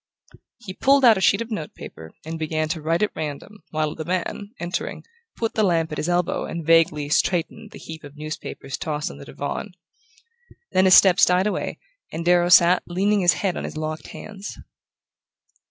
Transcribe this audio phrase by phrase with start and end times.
[0.61, 3.93] He pulled out a sheet of note paper and began to write at random, while
[3.93, 5.03] the man, entering,
[5.37, 9.19] put the lamp at his elbow and vaguely "straightened" the heap of newspapers tossed on
[9.19, 9.73] the divan.
[10.71, 11.77] Then his steps died away
[12.11, 14.57] and Darrow sat leaning his head on his locked hands.